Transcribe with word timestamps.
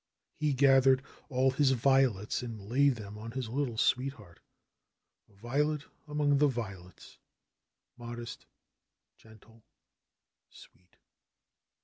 He 0.33 0.53
gathered 0.53 1.03
all 1.29 1.51
his 1.51 1.73
violets 1.73 2.41
and 2.41 2.59
Imd 2.59 2.95
them 2.95 3.19
on 3.19 3.29
his 3.33 3.49
little 3.49 3.77
sweetheart— 3.77 4.39
a 5.29 5.33
violet 5.35 5.83
among 6.07 6.39
the 6.39 6.47
violets, 6.47 7.19
mod 7.99 8.17
est, 8.19 8.47
gentle, 9.15 9.61
sweet. 10.49 10.95